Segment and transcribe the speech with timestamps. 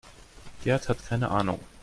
[0.63, 1.59] Gerd hat keine Ahnung.